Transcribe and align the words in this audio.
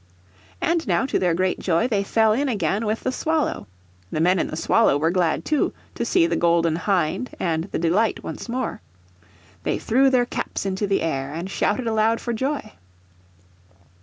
And 0.61 0.87
now 0.87 1.05
to 1.05 1.19
their 1.19 1.35
great 1.35 1.59
joy 1.59 1.87
they 1.87 2.03
fell 2.03 2.33
in 2.33 2.49
again 2.49 2.87
with 2.87 3.01
the 3.01 3.11
Swallow. 3.11 3.67
The 4.11 4.19
men 4.19 4.39
in 4.39 4.47
the 4.47 4.57
Swallow 4.57 4.97
were 4.97 5.11
glad, 5.11 5.45
too, 5.45 5.73
to 5.93 6.03
see 6.03 6.25
the 6.25 6.35
Golden 6.35 6.75
Hind 6.75 7.29
and 7.39 7.65
the 7.65 7.77
Delight 7.77 8.23
once 8.23 8.49
more. 8.49 8.81
They 9.61 9.77
threw 9.77 10.09
their 10.09 10.25
caps 10.25 10.65
into 10.65 10.87
the 10.87 11.03
air 11.03 11.31
and 11.31 11.51
shouted 11.51 11.85
aloud 11.85 12.19
for 12.19 12.33
joy. 12.33 12.71